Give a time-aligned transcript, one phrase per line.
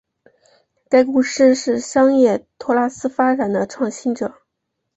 [0.89, 4.33] 该公司是商业托拉斯发展的创新者。